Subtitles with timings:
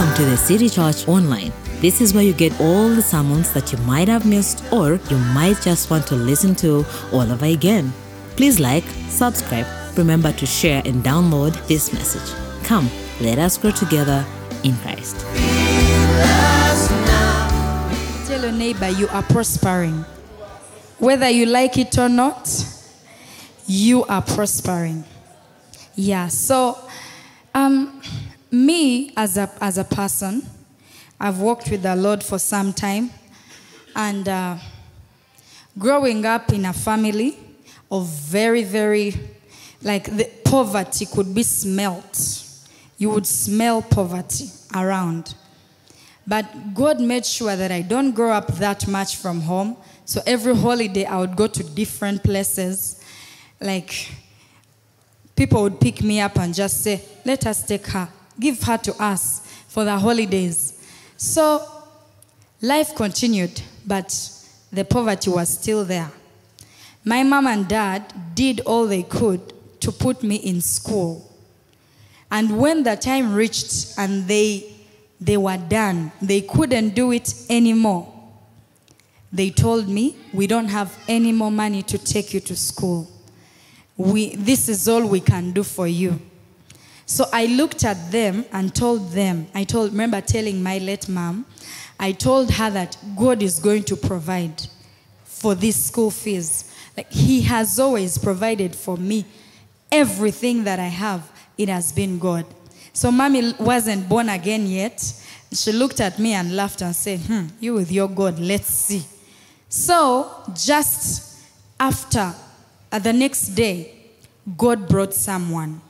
[0.00, 1.52] Welcome to the City Church Online.
[1.82, 5.18] This is where you get all the sermons that you might have missed or you
[5.34, 7.92] might just want to listen to all over again.
[8.34, 9.66] Please like, subscribe,
[9.98, 12.34] remember to share and download this message.
[12.64, 12.88] Come,
[13.20, 14.24] let us grow together
[14.64, 15.20] in Christ.
[18.26, 20.06] Tell your neighbor you are prospering.
[20.96, 22.48] Whether you like it or not,
[23.66, 25.04] you are prospering.
[25.94, 26.78] Yeah, so
[27.54, 28.00] um,
[28.50, 30.46] me as a, as a person,
[31.18, 33.10] I've walked with the Lord for some time.
[33.94, 34.56] And uh,
[35.78, 37.36] growing up in a family
[37.90, 39.14] of very, very,
[39.82, 42.44] like the poverty could be smelt.
[42.98, 45.34] You would smell poverty around.
[46.26, 49.76] But God made sure that I don't grow up that much from home.
[50.04, 53.02] So every holiday I would go to different places.
[53.60, 54.12] Like
[55.34, 58.08] people would pick me up and just say, let us take her,
[58.40, 60.72] give her to us for the holidays.
[61.16, 61.64] So
[62.60, 64.08] life continued, but
[64.72, 66.10] the poverty was still there.
[67.04, 71.30] My mom and dad did all they could to put me in school.
[72.30, 74.76] And when the time reached and they
[75.20, 78.10] they were done, they couldn't do it anymore.
[79.32, 83.08] They told me, "We don't have any more money to take you to school.
[83.96, 86.18] We this is all we can do for you."
[87.10, 91.44] So I looked at them and told them, I told remember telling my late mom,
[91.98, 94.62] I told her that God is going to provide
[95.24, 96.72] for these school fees.
[96.96, 99.24] Like he has always provided for me
[99.90, 101.28] everything that I have.
[101.58, 102.46] It has been God.
[102.92, 105.02] So mommy wasn't born again yet.
[105.52, 109.02] She looked at me and laughed and said, "Hmm, you with your God, let's see."
[109.68, 111.42] So just
[111.80, 112.32] after
[112.92, 113.96] uh, the next day,
[114.56, 115.80] God brought someone.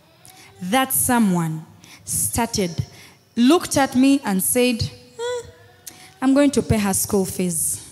[0.63, 1.65] That someone
[2.05, 2.85] started,
[3.37, 4.83] looked at me and said,
[5.19, 5.47] "Hmm,
[6.21, 7.87] I'm going to pay her school fees.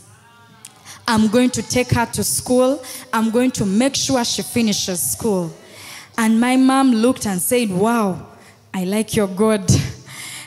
[1.09, 2.85] I'm going to take her to school.
[3.15, 5.51] I'm going to make sure she finishes school.
[6.19, 8.27] And my mom looked and said, Wow,
[8.75, 9.69] I like your God.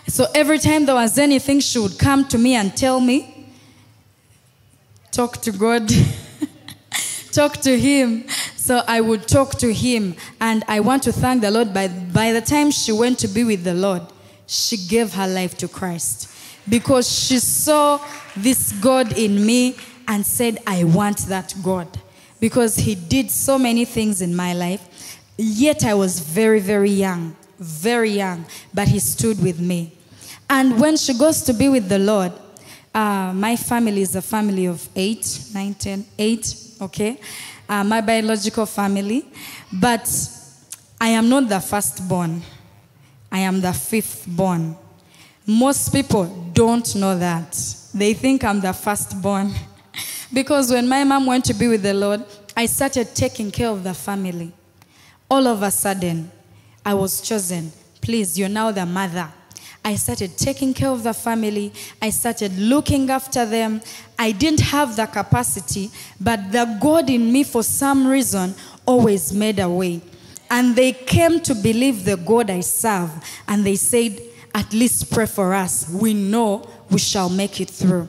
[0.07, 3.47] So every time there was anything, she would come to me and tell me,
[5.09, 5.89] Talk to God.
[7.31, 8.25] talk to him.
[8.61, 10.15] So I would talk to him.
[10.39, 11.73] And I want to thank the Lord.
[11.73, 14.03] By, by the time she went to be with the Lord,
[14.45, 16.31] she gave her life to Christ
[16.69, 17.99] because she saw
[18.37, 19.77] this God in me
[20.07, 21.87] and said, I want that God.
[22.39, 25.17] Because he did so many things in my life.
[25.37, 28.45] Yet I was very, very young, very young,
[28.75, 29.91] but he stood with me.
[30.47, 32.31] And when she goes to be with the Lord,
[32.93, 37.19] uh, my family is a family of eight, nine, ten, eight, okay?
[37.71, 39.25] Uh, my biological family.
[39.71, 40.05] But
[40.99, 42.41] I am not the firstborn,
[43.31, 44.75] I am the fifth born.
[45.47, 47.57] Most people don't know that.
[47.93, 49.53] They think I'm the firstborn.
[50.33, 52.25] because when my mom went to be with the Lord,
[52.57, 54.51] I started taking care of the family.
[55.29, 56.29] All of a sudden,
[56.85, 57.71] I was chosen.
[58.01, 59.31] Please, you're now the mother.
[59.83, 61.73] I started taking care of the family.
[62.01, 63.81] I started looking after them.
[64.17, 68.53] I didn't have the capacity, but the God in me, for some reason,
[68.85, 70.01] always made a way.
[70.51, 73.09] And they came to believe the God I serve.
[73.47, 74.21] And they said,
[74.53, 75.89] At least pray for us.
[75.89, 78.07] We know we shall make it through.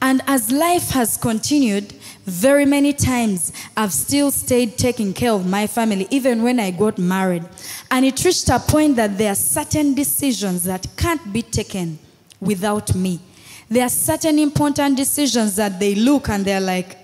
[0.00, 1.92] And as life has continued,
[2.28, 6.98] very many times I've still stayed taking care of my family, even when I got
[6.98, 7.44] married.
[7.90, 11.98] And it reached a point that there are certain decisions that can't be taken
[12.40, 13.20] without me.
[13.68, 16.96] There are certain important decisions that they look and they're like,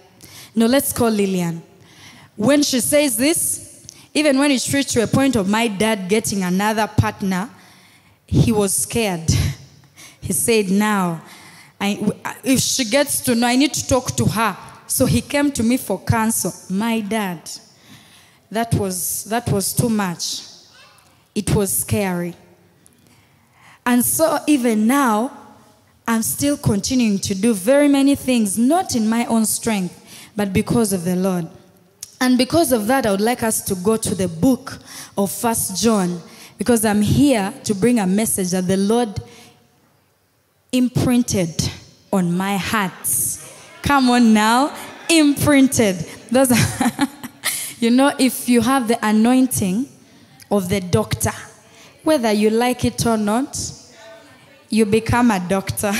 [0.55, 1.63] no, let's call Lillian.
[2.37, 6.43] When she says this, even when it reached to a point of my dad getting
[6.43, 7.51] another partner,
[8.27, 9.31] he was scared.
[10.21, 11.21] He said, now,
[11.79, 14.57] I, if she gets to know, I need to talk to her.
[14.87, 16.53] So he came to me for counsel.
[16.69, 17.51] My dad,
[18.51, 20.43] that was, that was too much.
[21.35, 22.35] It was scary.
[23.87, 25.37] And so even now,
[26.07, 30.93] I'm still continuing to do very many things, not in my own strength, but because
[30.93, 31.49] of the Lord.
[32.21, 34.79] And because of that, I would like us to go to the book
[35.17, 36.21] of First John,
[36.57, 39.21] because I'm here to bring a message that the Lord
[40.73, 41.71] imprinted
[42.13, 43.09] on my heart.
[43.85, 44.75] Come on now,
[45.11, 46.07] imprinted.
[46.35, 46.47] Are
[47.79, 49.87] you know, if you have the anointing
[50.51, 51.33] of the doctor,
[52.03, 53.61] whether you like it or not,
[54.71, 55.93] you become a doctor.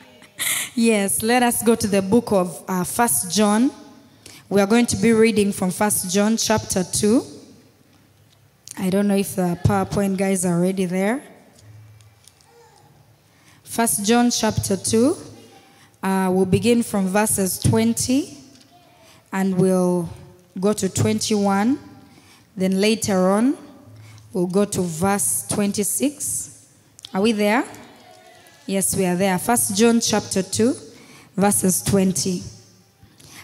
[0.74, 3.70] yes, let us go to the book of uh, First John.
[4.50, 7.22] We are going to be reading from First John chapter 2.
[8.80, 11.24] I don't know if the PowerPoint guys are already there.
[13.64, 15.35] First John chapter 2.
[16.06, 18.38] Uh, we'll begin from verses 20
[19.32, 20.08] and we'll
[20.60, 21.76] go to 21.
[22.56, 23.56] Then later on,
[24.32, 26.64] we'll go to verse 26.
[27.12, 27.64] Are we there?
[28.66, 29.36] Yes, we are there.
[29.36, 30.76] First John chapter 2,
[31.34, 32.40] verses 20.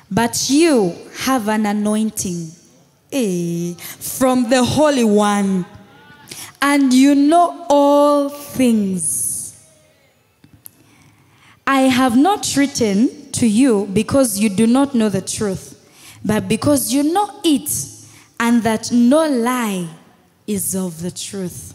[0.09, 2.53] But you have an anointing
[3.11, 5.67] eh, from the Holy One,
[6.61, 9.22] and you know all things.
[11.73, 15.91] I have not written to you because you do not know the truth,
[16.23, 17.71] but because you know it,
[18.39, 19.89] and that no lie
[20.47, 21.73] is of the truth.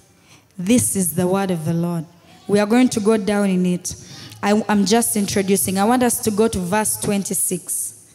[0.55, 2.05] This is the word of the Lord.
[2.47, 3.95] We are going to go down in it.
[4.43, 5.79] I, am just introducing.
[5.79, 8.13] I want us to go to verse 26.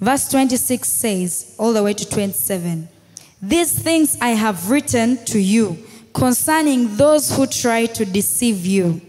[0.00, 2.88] Verse 26 says, all the way to 27,
[3.42, 5.76] These things I have written to you
[6.14, 9.02] concerning those who try to deceive you.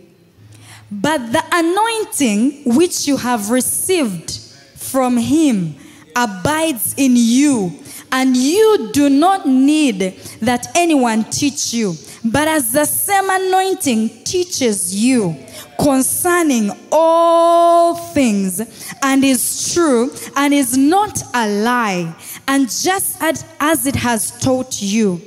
[0.90, 4.32] But the anointing which you have received
[4.76, 5.76] from him
[6.16, 7.72] abides in you,
[8.12, 10.00] and you do not need
[10.42, 11.94] that anyone teach you.
[12.24, 15.36] But as the same anointing teaches you
[15.80, 18.62] concerning all things,
[19.04, 22.16] and is true, and is not a lie,
[22.48, 25.22] and just as, it has taught you,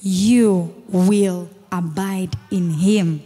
[0.00, 3.22] you will abide in him.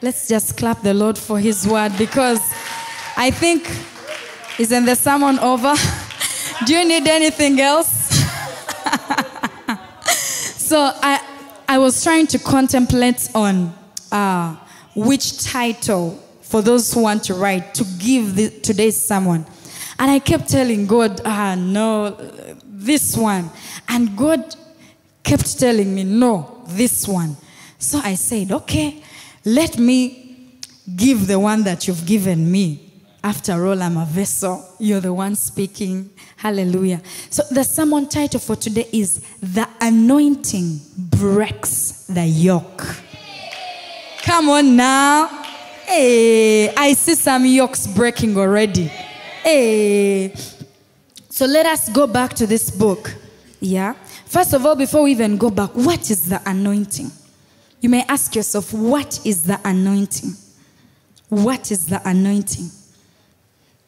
[0.00, 2.38] Let's just clap the Lord for his word because
[3.16, 3.68] I think,
[4.56, 5.74] isn't the sermon over?
[6.66, 7.88] Do you need anything else?
[10.06, 11.20] so I,
[11.66, 13.74] I was trying to contemplate on
[14.12, 14.54] uh,
[14.94, 16.10] which title
[16.42, 19.44] for those who want to write to give the, today's sermon.
[19.98, 22.10] And I kept telling God, ah, no,
[22.62, 23.50] this one.
[23.88, 24.54] And God
[25.24, 27.36] kept telling me, no, this one.
[27.80, 29.02] So I said, okay,
[29.54, 30.58] let me
[30.96, 32.84] give the one that you've given me.
[33.22, 34.64] After all, I'm a vessel.
[34.78, 36.10] You're the one speaking.
[36.36, 37.02] Hallelujah.
[37.30, 42.84] So the sermon title for today is The Anointing Breaks the Yoke.
[44.22, 45.26] Come on now.
[45.86, 48.84] Hey, I see some yokes breaking already.
[49.42, 50.34] Hey.
[51.30, 53.14] So let us go back to this book.
[53.60, 53.94] Yeah.
[54.26, 57.10] First of all, before we even go back, what is the anointing?
[57.80, 60.32] You may ask yourself, what is the anointing?
[61.28, 62.70] What is the anointing?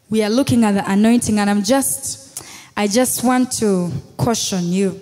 [0.08, 2.44] We are looking at the anointing, and I'm just,
[2.76, 5.00] I just want to caution you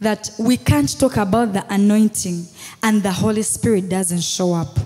[0.00, 2.46] that we can't talk about the anointing
[2.82, 4.78] and the Holy Spirit doesn't show up.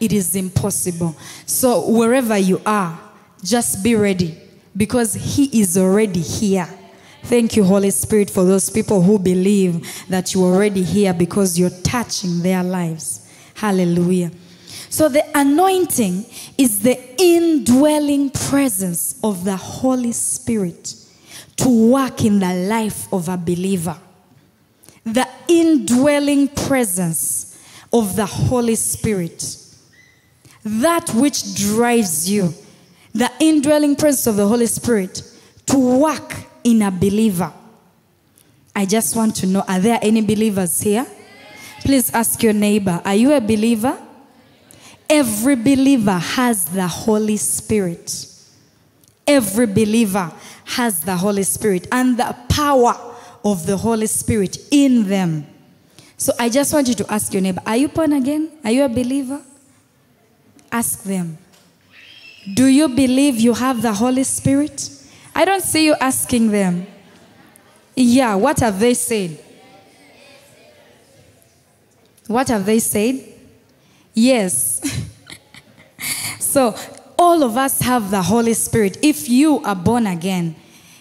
[0.00, 1.16] It is impossible.
[1.46, 2.98] So, wherever you are,
[3.42, 4.38] just be ready
[4.76, 6.68] because He is already here.
[7.24, 11.70] Thank you, Holy Spirit, for those people who believe that you're already here because you're
[11.70, 13.28] touching their lives.
[13.54, 14.30] Hallelujah.
[14.88, 16.26] So, the anointing
[16.58, 20.94] is the indwelling presence of the Holy Spirit
[21.56, 23.96] to work in the life of a believer
[25.04, 27.58] the indwelling presence
[27.92, 29.56] of the Holy Spirit.
[30.64, 32.54] That which drives you,
[33.12, 35.22] the indwelling presence of the Holy Spirit
[35.66, 37.52] to work in a believer.
[38.74, 41.06] I just want to know are there any believers here?
[41.80, 43.98] Please ask your neighbor, are you a believer?
[45.10, 48.26] Every believer has the Holy Spirit.
[49.26, 50.32] Every believer
[50.64, 52.94] has the Holy Spirit and the power
[53.44, 55.46] of the Holy Spirit in them.
[56.16, 58.48] So I just want you to ask your neighbor, are you born again?
[58.64, 59.42] Are you a believer?
[60.70, 61.36] Ask them.
[62.54, 64.88] Do you believe you have the Holy Spirit?
[65.34, 66.86] I don't see you asking them.
[67.94, 69.38] Yeah, what have they said?
[72.26, 73.22] What have they said?
[74.14, 74.80] Yes.
[76.40, 76.76] so,
[77.18, 78.98] all of us have the Holy Spirit.
[79.02, 80.56] If you are born again,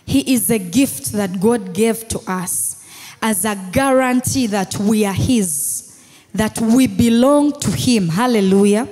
[0.06, 2.86] he is a gift that God gave to us
[3.22, 6.00] as a guarantee that we are His,
[6.34, 8.10] that we belong to Him.
[8.10, 8.88] Hallelujah.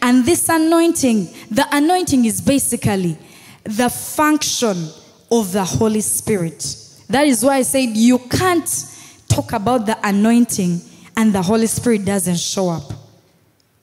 [0.00, 3.18] And this anointing, the anointing is basically
[3.64, 4.88] the function
[5.30, 6.76] of the Holy Spirit.
[7.08, 8.68] That is why I said you can't
[9.28, 10.80] talk about the anointing
[11.16, 12.92] and the Holy Spirit doesn't show up.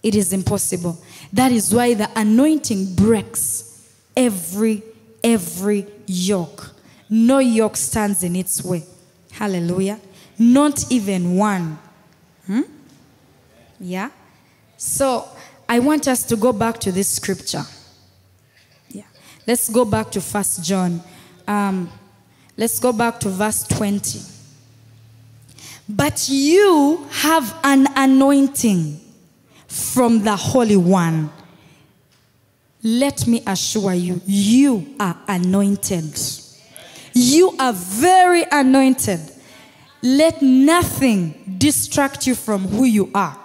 [0.03, 0.97] It is impossible.
[1.33, 4.83] That is why the anointing breaks every
[5.23, 6.71] every yoke.
[7.09, 8.83] No yoke stands in its way.
[9.31, 10.00] Hallelujah.
[10.39, 11.77] Not even one.
[12.47, 12.61] Hmm?
[13.79, 14.09] Yeah.
[14.77, 15.27] So
[15.69, 17.63] I want us to go back to this scripture.
[19.48, 21.01] Let's go back to First John.
[21.48, 21.89] Um,
[22.57, 24.19] let's go back to verse 20.
[25.89, 29.00] But you have an anointing
[29.67, 31.29] from the Holy One.
[32.83, 36.19] Let me assure you, you are anointed.
[37.13, 39.19] You are very anointed.
[40.01, 43.38] Let nothing distract you from who you are.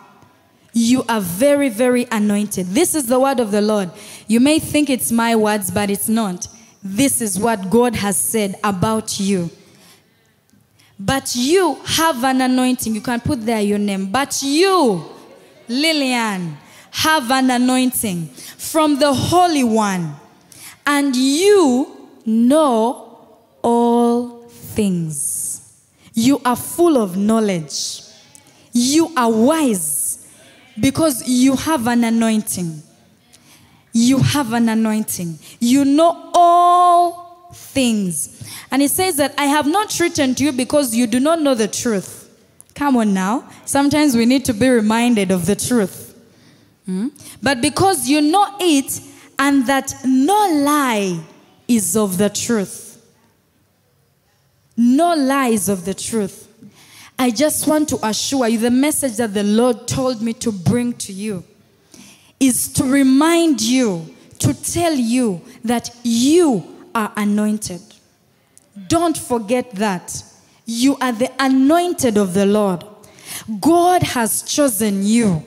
[0.78, 2.66] You are very, very anointed.
[2.66, 3.90] This is the word of the Lord.
[4.26, 6.49] You may think it's my words, but it's not.
[6.83, 9.49] This is what God has said about you.
[11.00, 12.95] But you have an anointing.
[12.95, 14.12] You can put there your name.
[14.12, 15.02] But you,
[15.66, 16.59] Lillian,
[16.90, 20.14] have an anointing from the Holy One.
[20.87, 25.88] And you know all things.
[26.12, 28.02] You are full of knowledge.
[28.75, 30.05] You are wise
[30.80, 32.83] because you have an anointing.
[33.92, 35.38] You have an anointing.
[35.59, 38.42] You know all things.
[38.71, 41.54] And it says that I have not written to you because you do not know
[41.54, 42.25] the truth.
[42.75, 43.49] Come on now.
[43.64, 46.14] Sometimes we need to be reminded of the truth.
[46.85, 47.09] Hmm?
[47.42, 49.00] But because you know it,
[49.38, 51.21] and that no lie
[51.68, 53.02] is of the truth.
[54.76, 56.45] No lies of the truth.
[57.18, 60.92] I just want to assure you the message that the Lord told me to bring
[60.94, 61.44] to you
[62.38, 66.62] is to remind you, to tell you that you
[66.94, 67.80] are anointed.
[68.88, 70.23] Don't forget that.
[70.66, 72.85] You are the anointed of the Lord.
[73.61, 75.42] God has chosen you,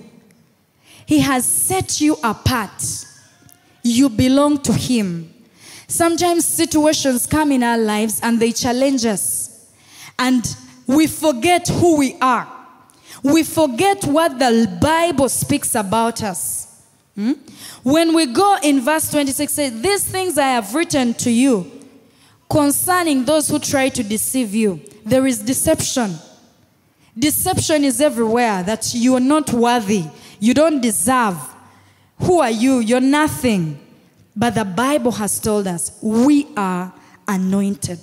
[1.05, 3.05] He has set you apart.
[3.83, 5.33] You belong to Him.
[5.87, 9.71] Sometimes situations come in our lives and they challenge us,
[10.17, 10.55] and
[10.89, 12.47] we forget who we are.
[13.21, 16.83] We forget what the Bible speaks about us.
[17.13, 17.33] Hmm?
[17.83, 21.69] When we go in verse 26, say, These things I have written to you
[22.49, 24.81] concerning those who try to deceive you.
[25.05, 26.15] There is deception.
[27.15, 30.05] Deception is everywhere that you are not worthy,
[30.39, 31.37] you don't deserve.
[32.23, 32.79] Who are you?
[32.79, 33.79] You're nothing.
[34.35, 36.91] But the Bible has told us we are
[37.27, 37.99] anointed.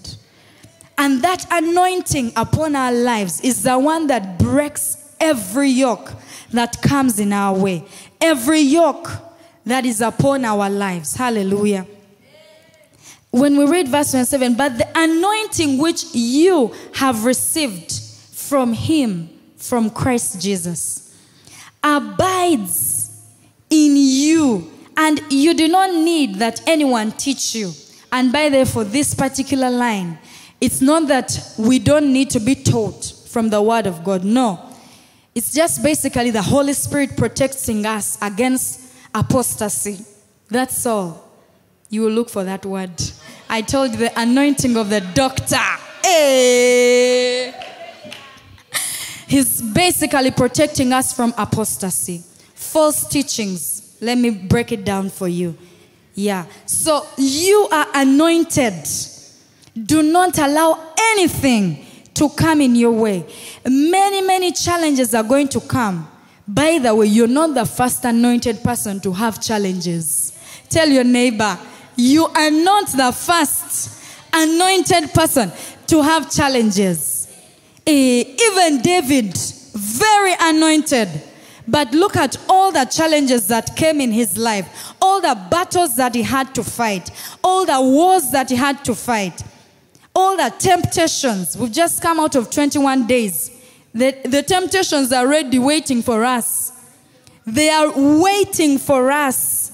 [0.99, 6.13] And that anointing upon our lives is the one that breaks every yoke
[6.53, 7.85] that comes in our way,
[8.21, 9.11] every yoke
[9.65, 11.17] that is upon our lives.
[11.17, 11.87] Hallelujah
[13.37, 17.93] when we read verse 27, but the anointing which you have received
[18.33, 21.15] from him, from Christ Jesus,
[21.85, 23.23] abides
[23.69, 27.73] in you, and you do not need that anyone teach you.
[28.11, 30.19] And by the for this particular line,
[30.61, 34.25] it's not that we don't need to be taught from the word of God.
[34.25, 34.61] No.
[35.35, 38.81] It's just basically the Holy Spirit protecting us against
[39.15, 40.05] apostasy.
[40.49, 41.29] That's all.
[41.91, 42.91] You will look for that word.
[43.49, 45.57] I told you the anointing of the doctor.
[46.03, 47.53] Hey.
[49.29, 52.23] He's basically protecting us from apostasy,
[52.55, 53.97] false teachings.
[54.01, 55.57] Let me break it down for you.
[56.15, 56.47] Yeah.
[56.65, 58.87] So you are anointed.
[59.85, 63.27] Do not allow anything to come in your way.
[63.65, 66.09] Many, many challenges are going to come.
[66.49, 70.33] By the way, you're not the first anointed person to have challenges.
[70.69, 71.59] Tell your neighbor,
[71.97, 74.03] you are not the first
[74.33, 75.53] anointed person
[75.89, 77.29] to have challenges.
[77.87, 79.37] Eh, even David,
[79.75, 81.09] very anointed.
[81.69, 86.15] But look at all the challenges that came in his life, all the battles that
[86.15, 87.11] he had to fight,
[87.43, 89.43] all the wars that he had to fight,
[90.17, 91.59] all the temptations.
[91.59, 93.51] We've just come out of 21 days.
[93.93, 96.73] The, the temptations are already waiting for us.
[97.47, 99.73] They are waiting for us.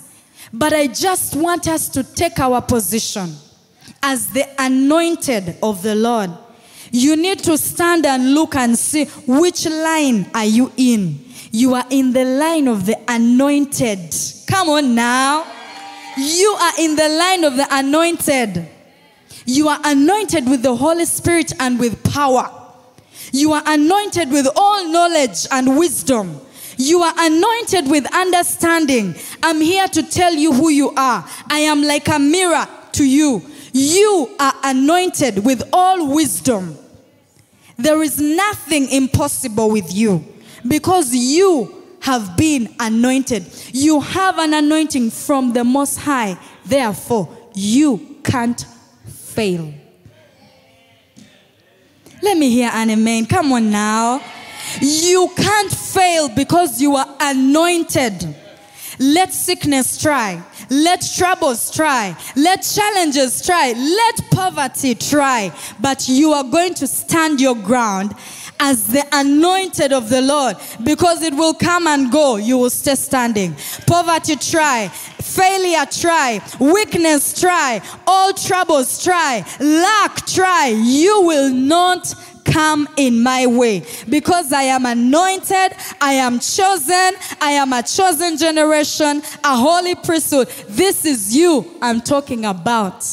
[0.52, 3.36] But I just want us to take our position
[4.02, 6.30] as the anointed of the Lord.
[6.90, 11.24] You need to stand and look and see which line are you in.
[11.52, 14.12] You are in the line of the anointed.
[14.48, 15.46] Come on now.
[16.18, 18.68] You are in the line of the anointed.
[19.44, 22.50] You are anointed with the Holy Spirit and with power.
[23.32, 26.40] You are anointed with all knowledge and wisdom.
[26.76, 29.14] You are anointed with understanding.
[29.42, 31.26] I'm here to tell you who you are.
[31.48, 33.42] I am like a mirror to you.
[33.72, 36.76] You are anointed with all wisdom.
[37.76, 40.24] There is nothing impossible with you
[40.66, 43.46] because you have been anointed.
[43.72, 46.36] You have an anointing from the Most High.
[46.64, 48.64] Therefore, you can't
[49.32, 49.72] fail.
[52.22, 53.26] Let me hear an amen.
[53.26, 54.22] Come on now.
[54.80, 58.36] You can't fail because you are anointed.
[58.98, 60.42] Let sickness try.
[60.70, 62.16] Let troubles try.
[62.36, 63.72] Let challenges try.
[63.72, 65.52] Let poverty try.
[65.80, 68.14] But you are going to stand your ground
[68.62, 72.36] as the anointed of the Lord because it will come and go.
[72.36, 73.56] You will stay standing.
[73.88, 74.86] Poverty, try.
[74.88, 76.40] Failure, try.
[76.60, 77.82] Weakness, try.
[78.06, 79.44] All troubles, try.
[79.58, 80.68] Lack, try.
[80.68, 82.14] You will not
[82.44, 88.36] come in my way because I am anointed, I am chosen, I am a chosen
[88.36, 90.48] generation, a holy priesthood.
[90.68, 93.04] This is you I'm talking about.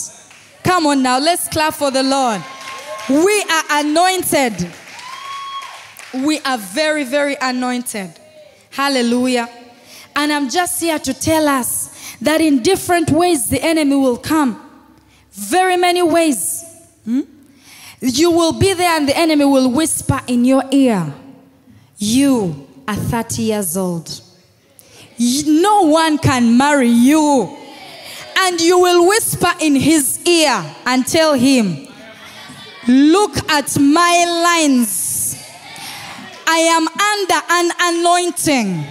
[0.63, 2.43] Come on now, let's clap for the Lord.
[3.09, 4.71] We are anointed.
[6.13, 8.11] We are very, very anointed.
[8.71, 9.49] Hallelujah.
[10.15, 14.65] And I'm just here to tell us that in different ways the enemy will come.
[15.31, 16.65] Very many ways.
[17.05, 17.21] Hmm?
[18.01, 21.13] You will be there and the enemy will whisper in your ear,
[21.97, 24.21] You are 30 years old.
[25.19, 27.57] No one can marry you.
[28.37, 31.87] And you will whisper in his ear and tell him,
[32.87, 35.08] Look at my lines.
[36.51, 38.83] I am under an anointing.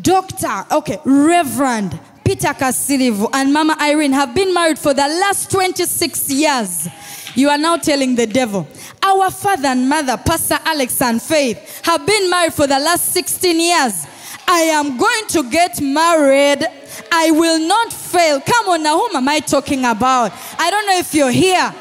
[0.00, 6.30] Doctor, okay, Reverend Peter Kasirivu and Mama Irene have been married for the last 26
[6.30, 6.88] years.
[7.34, 8.66] You are now telling the devil.
[9.02, 13.60] Our father and mother, Pastor Alex and Faith, have been married for the last 16
[13.60, 14.06] years.
[14.48, 16.64] I am going to get married.
[17.12, 18.40] I will not fail.
[18.40, 20.32] Come on now, whom am I talking about?
[20.58, 21.74] I don't know if you're here.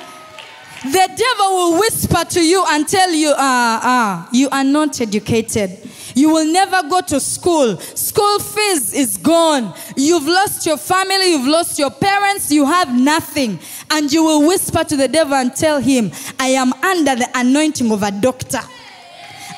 [0.92, 5.80] The devil will whisper to you and tell you, ah, ah, you are not educated.
[6.16, 7.78] You will never go to school.
[7.78, 9.74] School fees is gone.
[9.98, 13.60] You've lost your family, you've lost your parents, you have nothing.
[13.92, 17.92] And you will whisper to the devil and tell him, I am under the anointing
[17.92, 18.62] of a doctor.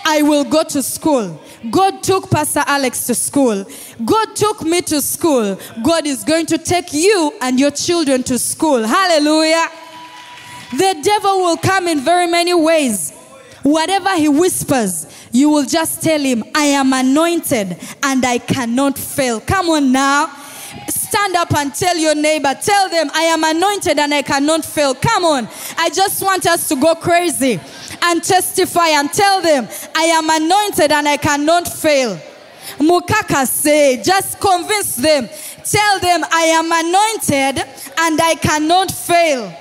[0.06, 1.40] I will go to school.
[1.70, 3.66] God took Pastor Alex to school.
[4.04, 5.60] God took me to school.
[5.84, 8.84] God is going to take you and your children to school.
[8.84, 9.68] Hallelujah.
[10.72, 13.12] The devil will come in very many ways.
[13.64, 19.42] Whatever he whispers, you will just tell him, I am anointed and I cannot fail.
[19.42, 20.28] Come on now.
[20.88, 24.94] Stand up and tell your neighbor, tell them, I am anointed and I cannot fail.
[24.94, 25.48] Come on.
[25.78, 27.60] I just want us to go crazy
[28.04, 32.20] and testify and tell them, I am anointed and I cannot fail.
[32.78, 35.28] Mukaka say, just convince them.
[35.64, 37.68] Tell them, I am anointed
[37.98, 39.54] and I cannot fail.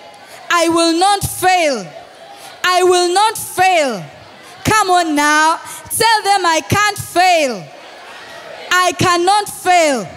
[0.50, 1.86] I will not fail.
[2.64, 4.04] I will not fail.
[4.64, 5.56] Come on now.
[5.90, 7.64] Tell them I can't fail.
[8.70, 10.08] I cannot fail.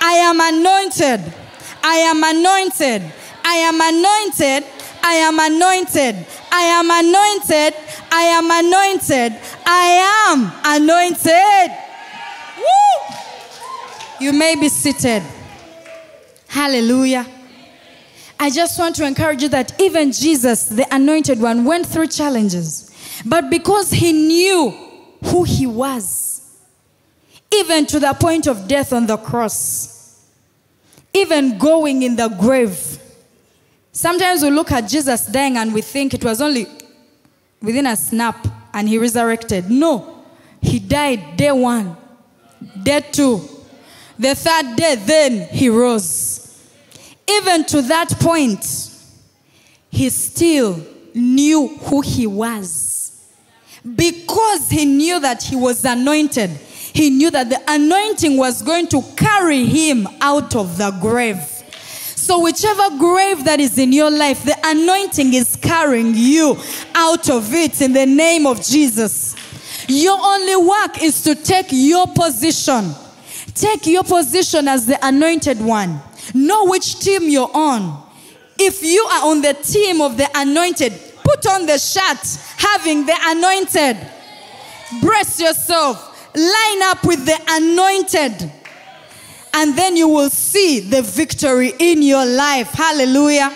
[0.00, 1.32] I am anointed.
[1.82, 3.02] I am anointed.
[3.44, 4.64] I am anointed.
[5.02, 6.26] I am anointed.
[6.52, 7.74] I am anointed.
[8.10, 9.32] I am anointed.
[9.66, 11.70] I am anointed.
[12.58, 14.24] Woo!
[14.24, 15.22] You may be seated.
[16.48, 17.26] Hallelujah.
[18.42, 22.90] I just want to encourage you that even Jesus, the anointed one, went through challenges.
[23.24, 24.70] But because he knew
[25.26, 26.58] who he was,
[27.54, 30.26] even to the point of death on the cross,
[31.14, 32.98] even going in the grave.
[33.92, 36.66] Sometimes we look at Jesus dying and we think it was only
[37.60, 39.70] within a snap and he resurrected.
[39.70, 40.24] No,
[40.60, 41.96] he died day one,
[42.82, 43.40] day two.
[44.18, 46.41] The third day, then he rose.
[47.28, 48.64] Even to that point,
[49.90, 53.28] he still knew who he was.
[53.96, 59.02] Because he knew that he was anointed, he knew that the anointing was going to
[59.16, 61.40] carry him out of the grave.
[62.22, 66.56] So, whichever grave that is in your life, the anointing is carrying you
[66.94, 69.34] out of it in the name of Jesus.
[69.88, 72.94] Your only work is to take your position.
[73.54, 76.00] Take your position as the anointed one.
[76.34, 78.02] Know which team you're on.
[78.58, 80.92] If you are on the team of the anointed,
[81.24, 82.18] put on the shirt
[82.56, 83.96] having the anointed.
[85.00, 86.08] Brace yourself.
[86.34, 88.52] Line up with the anointed.
[89.54, 92.68] And then you will see the victory in your life.
[92.68, 93.52] Hallelujah.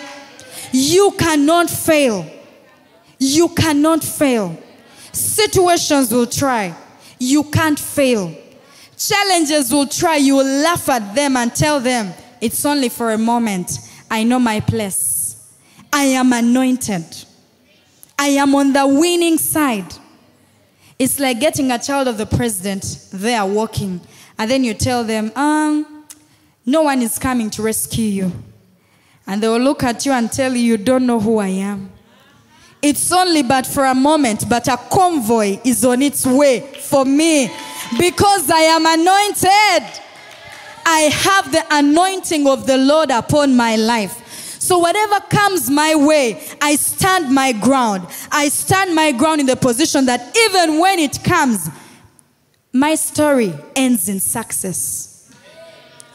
[0.71, 2.29] You cannot fail.
[3.17, 4.55] You cannot fail.
[5.11, 6.75] Situations will try.
[7.17, 8.35] You can't fail.
[8.95, 10.17] Challenges will try.
[10.17, 13.79] You will laugh at them and tell them, it's only for a moment.
[14.09, 15.53] I know my place.
[15.91, 17.05] I am anointed.
[18.19, 19.93] I am on the winning side.
[20.99, 24.01] It's like getting a child of the president there walking,
[24.39, 26.05] and then you tell them, um,
[26.65, 28.31] no one is coming to rescue you.
[29.27, 31.91] And they will look at you and tell you, you don't know who I am.
[32.81, 37.51] It's only but for a moment, but a convoy is on its way for me
[37.97, 40.03] because I am anointed.
[40.89, 44.23] I have the anointing of the Lord upon my life.
[44.61, 48.07] So whatever comes my way, I stand my ground.
[48.31, 51.69] I stand my ground in the position that even when it comes,
[52.71, 55.29] my story ends in success.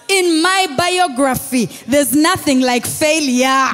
[0.09, 3.69] In my biography, there's nothing like failure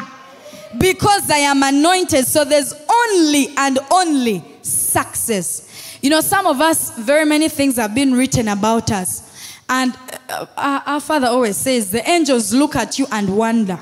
[0.79, 2.27] because I am anointed.
[2.27, 5.99] So there's only and only success.
[6.03, 9.28] You know, some of us, very many things have been written about us.
[9.69, 9.95] And
[10.29, 13.79] uh, our, our father always says, the angels look at you and wonder.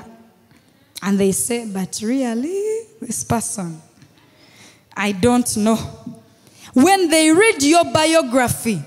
[1.01, 3.81] And they say, but really, this person,
[4.95, 5.77] I don't know.
[6.73, 8.81] When they read your biography,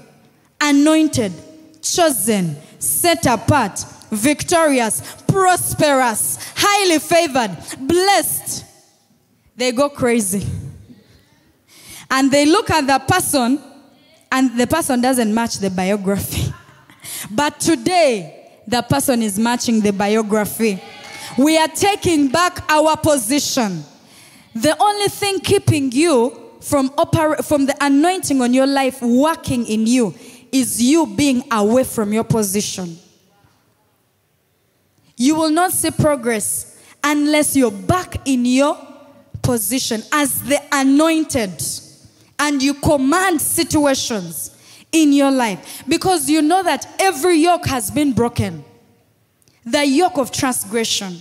[0.61, 1.33] anointed,
[1.81, 8.65] chosen, set apart, victorious, prosperous, highly favored, blessed,
[9.57, 10.47] they go crazy.
[12.11, 13.61] And they look at the person,
[14.33, 16.40] and the person doesn't match the biography.
[17.31, 20.83] But today, the person is matching the biography.
[21.37, 23.85] We are taking back our position.
[24.55, 29.87] The only thing keeping you from, oper- from the anointing on your life working in
[29.87, 30.15] you
[30.53, 32.99] is you being away from your position.
[35.17, 38.77] You will not see progress unless you're back in your
[39.43, 41.63] position as the anointed
[42.39, 44.57] and you command situations
[44.93, 48.65] in your life because you know that every yoke has been broken
[49.65, 51.19] the yoke of transgression,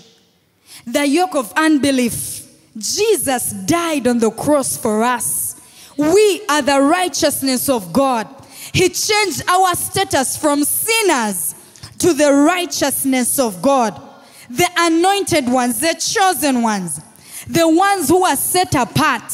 [0.86, 2.48] the yoke of unbelief.
[2.78, 5.60] Jesus died on the cross for us.
[5.98, 8.28] We are the righteousness of God.
[8.74, 11.56] He changed our status from sinners
[11.98, 14.02] to the righteousness of God.
[14.50, 17.02] The anointed ones, the chosen ones,
[17.48, 19.30] the ones who are set apart,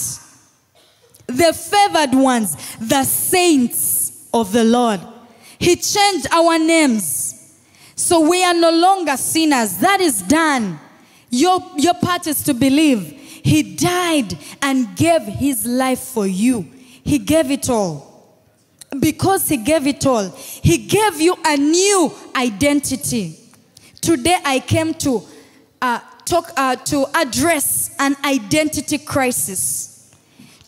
[1.27, 3.84] the favored ones, the saints
[4.35, 4.99] of the Lord.
[5.57, 7.57] He changed our names.
[7.95, 9.77] So we are no longer sinners.
[9.77, 10.77] That is done.
[11.29, 13.01] Your, your part is to believe.
[13.43, 16.69] He died and gave his life for you.
[17.03, 18.13] He gave it all.
[18.99, 23.39] Because he gave it all, he gave you a new identity.
[24.01, 25.21] Today I came to
[25.81, 30.13] uh, talk uh, to address an identity crisis.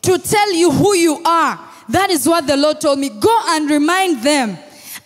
[0.01, 1.67] To tell you who you are.
[1.89, 3.09] That is what the Lord told me.
[3.09, 4.57] Go and remind them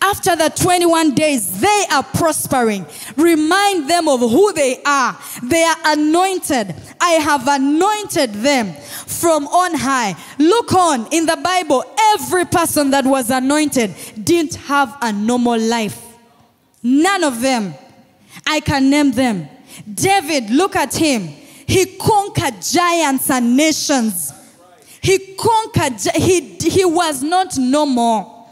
[0.04, 2.88] after the 21 days, they are prospering.
[3.16, 5.16] Remind them of who they are.
[5.44, 6.76] They are anointed.
[7.00, 8.74] I have anointed them
[9.06, 10.16] from on high.
[10.40, 11.84] Look on in the Bible,
[12.16, 16.04] every person that was anointed didn't have a normal life.
[16.82, 17.76] None of them.
[18.48, 19.48] I can name them.
[19.94, 21.28] David, look at him.
[21.28, 24.34] He conquered giants and nations.
[25.02, 28.50] He conquered, he, he was not normal.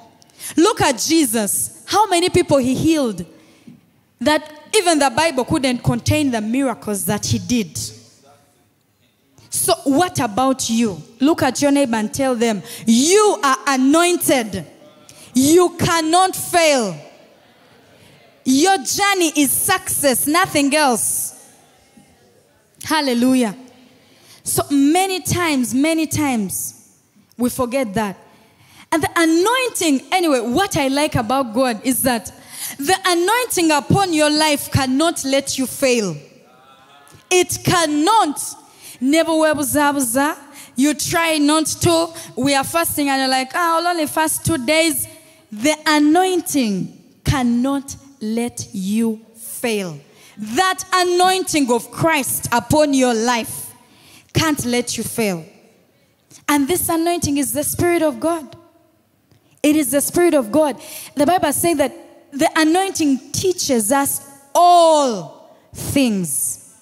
[0.58, 1.84] Look at Jesus.
[1.86, 3.26] How many people he healed
[4.20, 7.78] that even the Bible couldn't contain the miracles that he did.
[9.50, 11.02] So, what about you?
[11.20, 14.66] Look at your neighbor and tell them, You are anointed.
[15.34, 17.00] You cannot fail.
[18.44, 21.36] Your journey is success, nothing else.
[22.84, 23.56] Hallelujah.
[24.50, 26.98] So many times, many times,
[27.38, 28.18] we forget that.
[28.92, 32.34] And the anointing, anyway, what I like about God is that
[32.80, 36.18] the anointing upon your life cannot let you fail.
[37.30, 38.42] It cannot.
[39.00, 39.34] Never.
[40.76, 42.08] You try not to.
[42.36, 45.08] We are fasting and you're like, oh, I'll only fast two days.
[45.52, 50.00] The anointing cannot let you fail.
[50.40, 53.69] That anointing of Christ upon your life
[54.34, 55.46] can't let you fail.
[56.48, 58.56] And this anointing is the Spirit of God.
[59.62, 60.80] It is the Spirit of God.
[61.16, 61.94] The Bible says that
[62.32, 64.22] the anointing teaches us
[64.56, 66.76] all things.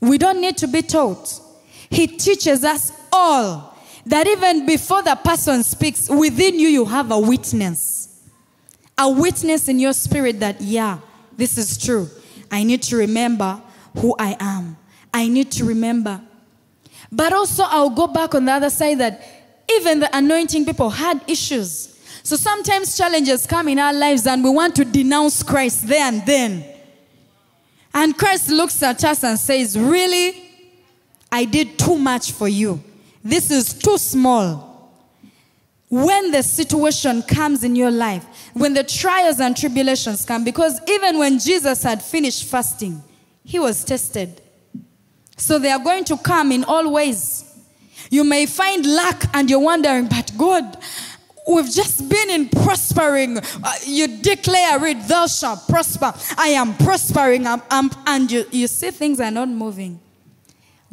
[0.00, 1.40] We don't need to be taught.
[1.90, 3.76] He teaches us all.
[4.06, 8.28] That even before the person speaks, within you, you have a witness.
[8.96, 10.98] A witness in your spirit that, yeah,
[11.36, 12.08] this is true.
[12.50, 13.60] I need to remember
[13.98, 14.76] who I am.
[15.12, 16.20] I need to remember.
[17.12, 19.22] But also, I'll go back on the other side that
[19.72, 21.98] even the anointing people had issues.
[22.22, 26.24] So sometimes challenges come in our lives and we want to denounce Christ there and
[26.26, 26.64] then.
[27.92, 30.48] And Christ looks at us and says, Really?
[31.32, 32.82] I did too much for you.
[33.22, 34.68] This is too small.
[35.88, 41.18] When the situation comes in your life, when the trials and tribulations come, because even
[41.18, 43.02] when Jesus had finished fasting,
[43.44, 44.40] he was tested.
[45.40, 47.44] So they are going to come in all ways.
[48.10, 50.76] You may find lack and you're wondering, but God,
[51.48, 53.38] we've just been in prospering.
[53.38, 56.12] Uh, you declare it, thou shalt prosper.
[56.36, 57.46] I am prospering.
[57.46, 59.98] I'm, I'm, and you, you see things are not moving.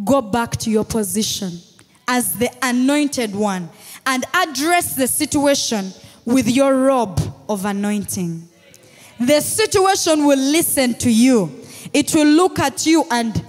[0.05, 1.60] Go back to your position
[2.07, 3.69] as the anointed one
[4.05, 5.91] and address the situation
[6.23, 8.47] with your robe of anointing.
[9.19, 11.51] The situation will listen to you,
[11.91, 13.43] it will look at you and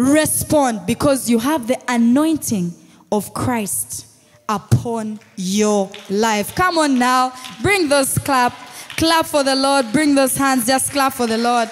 [0.00, 2.74] respond because you have the anointing
[3.12, 4.06] of Christ
[4.48, 6.54] upon your life.
[6.54, 7.32] Come on now,
[7.62, 8.54] bring those clap.
[9.00, 9.92] Clap for the Lord.
[9.92, 10.66] Bring those hands.
[10.66, 11.70] Just clap for the Lord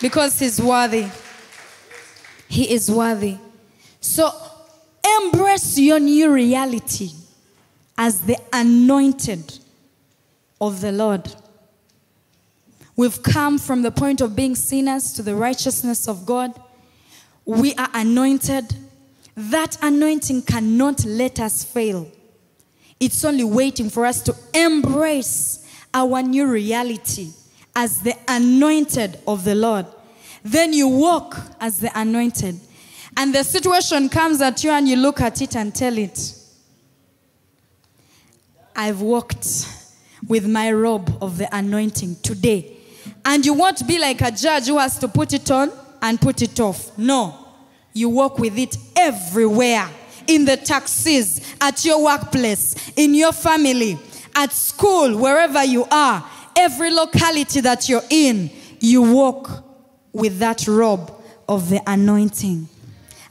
[0.00, 1.06] because He's worthy.
[2.48, 3.36] He is worthy.
[4.00, 4.30] So
[5.18, 7.10] embrace your new reality
[7.98, 9.58] as the anointed
[10.62, 11.34] of the Lord.
[12.96, 16.58] We've come from the point of being sinners to the righteousness of God.
[17.44, 18.74] We are anointed.
[19.34, 22.10] That anointing cannot let us fail.
[23.00, 27.30] It's only waiting for us to embrace our new reality
[27.74, 29.86] as the anointed of the Lord.
[30.44, 32.60] Then you walk as the anointed.
[33.16, 36.34] And the situation comes at you, and you look at it and tell it,
[38.74, 39.68] I've walked
[40.26, 42.76] with my robe of the anointing today.
[43.24, 45.70] And you won't be like a judge who has to put it on
[46.02, 46.96] and put it off.
[46.98, 47.38] No.
[47.94, 49.88] You walk with it everywhere
[50.26, 53.98] in the taxis, at your workplace, in your family,
[54.34, 56.24] at school, wherever you are,
[56.56, 59.64] every locality that you're in, you walk
[60.12, 61.12] with that robe
[61.48, 62.68] of the anointing.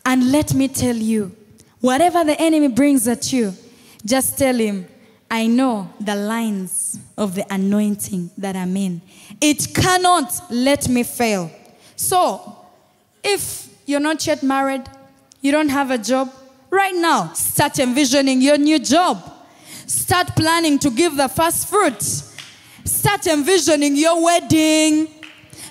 [0.05, 1.35] And let me tell you,
[1.79, 3.53] whatever the enemy brings at you,
[4.05, 4.87] just tell him,
[5.29, 9.01] I know the lines of the anointing that I'm in.
[9.39, 11.49] It cannot let me fail.
[11.95, 12.60] So,
[13.23, 14.83] if you're not yet married,
[15.41, 16.31] you don't have a job,
[16.69, 19.21] right now, start envisioning your new job.
[19.87, 22.01] Start planning to give the first fruit.
[22.01, 25.07] Start envisioning your wedding.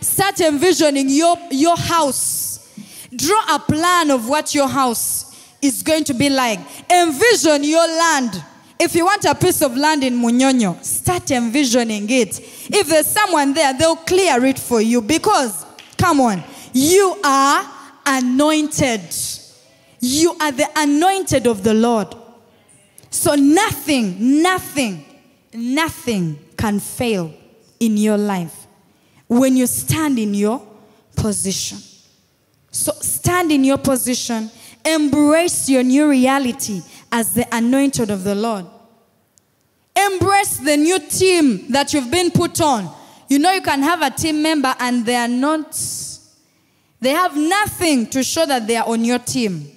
[0.00, 2.50] Start envisioning your, your house
[3.14, 6.60] Draw a plan of what your house is going to be like.
[6.88, 8.42] Envision your land.
[8.78, 12.38] If you want a piece of land in Munyonyo, start envisioning it.
[12.40, 15.66] If there's someone there, they'll clear it for you because,
[15.98, 17.68] come on, you are
[18.06, 19.00] anointed.
[20.00, 22.14] You are the anointed of the Lord.
[23.10, 25.04] So nothing, nothing,
[25.52, 27.34] nothing can fail
[27.78, 28.66] in your life
[29.26, 30.66] when you stand in your
[31.16, 31.78] position.
[32.70, 34.50] So stand in your position,
[34.84, 38.66] embrace your new reality as the anointed of the Lord.
[39.96, 42.90] Embrace the new team that you've been put on.
[43.28, 45.76] You know, you can have a team member and they are not,
[47.00, 49.70] they have nothing to show that they are on your team.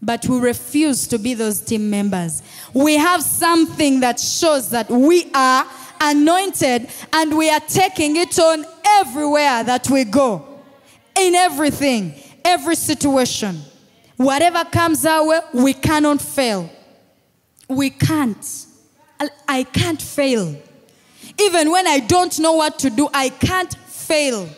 [0.00, 2.42] But we refuse to be those team members.
[2.72, 5.66] We have something that shows that we are
[6.00, 10.60] anointed and we are taking it on everywhere that we go
[11.18, 13.60] in everything, every situation.
[14.16, 16.70] Whatever comes our way, we cannot fail.
[17.68, 18.66] We can't.
[19.48, 20.56] I can't fail.
[21.40, 24.48] Even when I don't know what to do, I can't fail.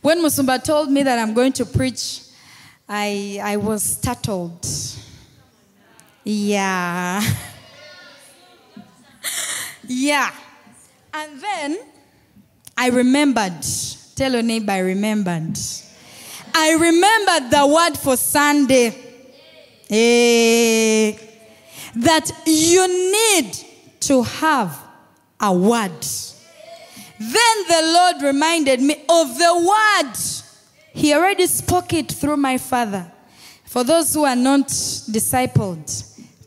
[0.00, 2.22] When Musumba told me that I'm going to preach,
[2.88, 4.66] I, I was startled.
[6.24, 7.22] Yeah.
[9.86, 10.30] yeah.
[11.12, 11.78] And then
[12.76, 13.64] I remembered
[14.20, 15.56] Tell your neighbor, I remembered.
[16.54, 18.88] I remembered the word for Sunday.
[19.88, 21.16] Eh,
[21.96, 23.50] that you need
[24.00, 24.78] to have
[25.40, 26.04] a word.
[27.20, 30.16] Then the Lord reminded me of the word.
[30.94, 33.12] He already spoke it through my father.
[33.66, 35.86] For those who are not discipled,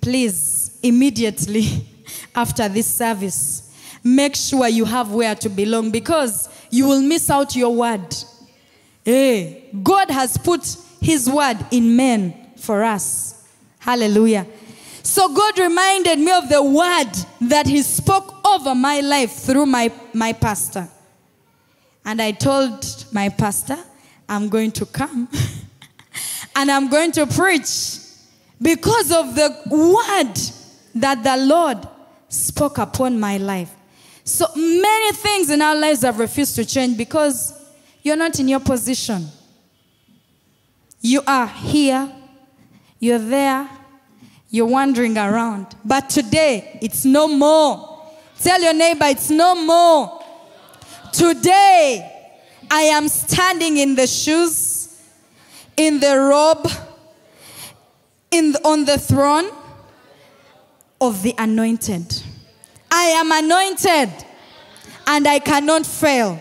[0.01, 1.85] please immediately
[2.35, 3.71] after this service,
[4.03, 8.15] make sure you have where to belong because you will miss out your word.
[9.05, 13.47] Hey, God has put his word in men for us.
[13.77, 14.47] Hallelujah.
[15.03, 17.11] So God reminded me of the word
[17.49, 20.87] that he spoke over my life through my, my pastor.
[22.05, 23.77] And I told my pastor,
[24.29, 25.27] I'm going to come
[26.55, 27.97] and I'm going to preach
[28.61, 30.39] because of the word
[30.95, 31.85] that the Lord
[32.29, 33.75] spoke upon my life.
[34.23, 37.61] So many things in our lives have refused to change because
[38.03, 39.27] you're not in your position.
[41.01, 42.09] You are here,
[42.99, 43.69] you're there,
[44.53, 45.65] you're wandering around.
[45.83, 48.03] But today, it's no more.
[48.39, 50.23] Tell your neighbor, it's no more.
[51.11, 52.37] Today,
[52.69, 55.01] I am standing in the shoes,
[55.75, 56.69] in the robe,
[58.29, 59.49] in on the throne
[61.01, 62.21] of the anointed.
[62.91, 64.23] I am anointed
[65.07, 66.39] and I cannot fail.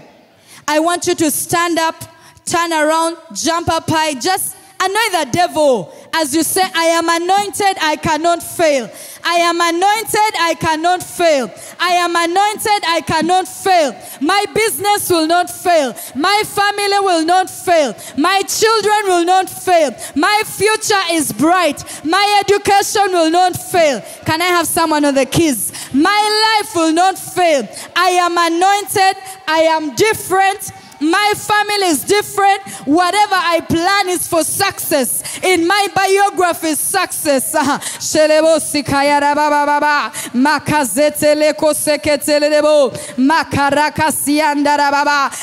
[0.69, 1.97] I want you to stand up,
[2.45, 7.79] turn around, jump up high, just annoy the devil as you say, I am anointed,
[7.81, 8.91] I cannot fail.
[9.25, 11.51] I am anointed, I cannot fail.
[11.81, 13.97] I am anointed, I cannot fail.
[14.21, 15.95] My business will not fail.
[16.15, 17.97] My family will not fail.
[18.19, 19.97] My children will not fail.
[20.15, 21.83] My future is bright.
[22.05, 24.03] My education will not fail.
[24.27, 25.73] Can I have someone on the keys?
[25.95, 27.67] My life will not fail.
[27.97, 29.17] I am anointed,
[29.49, 30.73] I am different.
[31.03, 32.63] My family is different.
[32.87, 35.23] Whatever I plan is for success.
[35.43, 37.55] In my biography success.
[37.55, 37.79] Uh-huh.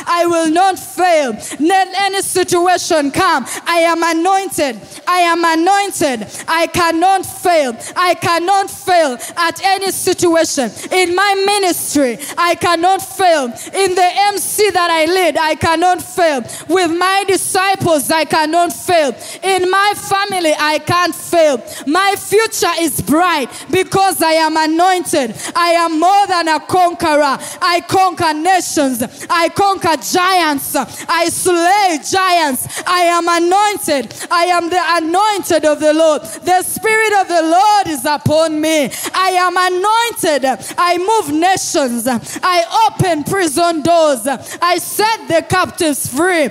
[0.07, 1.31] I will not fail.
[1.59, 3.45] Let any situation come.
[3.65, 4.79] I am anointed.
[5.07, 6.27] I am anointed.
[6.47, 7.75] I cannot fail.
[7.95, 10.71] I cannot fail at any situation.
[10.91, 13.45] In my ministry, I cannot fail.
[13.45, 16.41] In the MC that I lead, cannot fail.
[16.67, 19.15] With my disciples, I cannot fail.
[19.43, 21.63] In my family, I can't fail.
[21.87, 25.35] My future is bright because I am anointed.
[25.55, 27.37] I am more than a conqueror.
[27.61, 29.03] I conquer nations.
[29.29, 30.75] I conquer giants.
[30.75, 32.83] I slay giants.
[32.85, 34.13] I am anointed.
[34.31, 36.21] I am the anointed of the Lord.
[36.21, 38.89] The Spirit of the Lord is upon me.
[39.13, 40.45] I am anointed.
[40.77, 42.07] I move nations.
[42.07, 44.27] I open prison doors.
[44.61, 46.47] I set the captives free.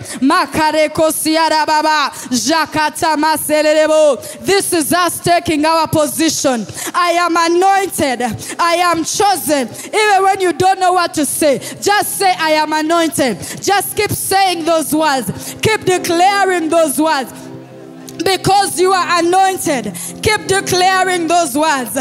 [4.41, 6.67] This is us taking our position.
[6.95, 8.23] I am anointed.
[8.59, 9.69] I am chosen.
[9.87, 13.39] Even when you don't know what to say, just say, I am anointed.
[13.63, 15.55] Just keep saying those words.
[15.63, 17.33] Keep declaring those words
[18.25, 19.93] because you are anointed.
[20.23, 21.95] Keep declaring those words.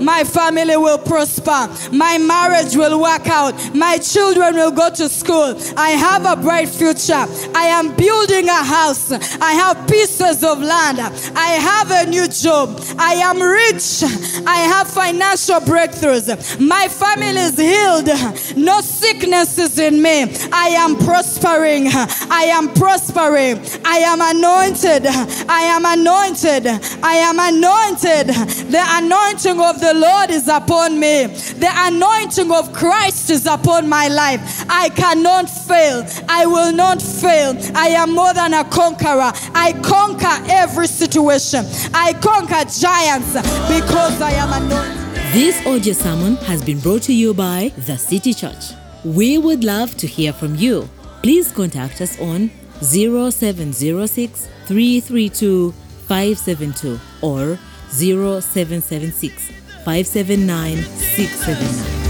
[0.00, 1.68] My family will prosper.
[1.92, 3.74] My marriage will work out.
[3.74, 5.56] My children will go to school.
[5.76, 7.26] I have a bright future.
[7.54, 9.12] I am building a house.
[9.12, 11.00] I have pieces of land.
[11.00, 12.80] I have a new job.
[12.98, 14.02] I am rich.
[14.46, 16.60] I have financial breakthroughs.
[16.60, 18.56] My family is healed.
[18.56, 20.24] No sickness is in me.
[20.52, 21.88] I am prospering.
[21.88, 23.60] I am prospering.
[23.84, 25.06] I am anointed.
[25.48, 26.66] I am anointed.
[27.02, 28.28] I am anointed.
[28.70, 31.26] The anointing of the Lord is upon me.
[31.26, 34.64] The anointing of Christ is upon my life.
[34.68, 36.06] I cannot fail.
[36.28, 37.56] I will not fail.
[37.74, 39.32] I am more than a conqueror.
[39.54, 41.64] I conquer every situation.
[41.94, 43.32] I conquer giants
[43.68, 45.02] because I am anointed.
[45.32, 48.74] This audio sermon has been brought to you by The City Church.
[49.04, 50.88] We would love to hear from you.
[51.22, 55.72] Please contact us on 0706 332
[56.06, 57.58] 572 or
[57.90, 59.48] 0776
[59.84, 62.01] 579 679.